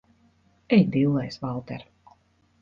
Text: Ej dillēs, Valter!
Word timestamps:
Ej 0.77 0.81
dillēs, 0.95 1.37
Valter! 1.45 1.85